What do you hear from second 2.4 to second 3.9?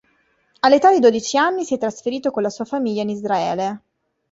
la sua famiglia in Israele.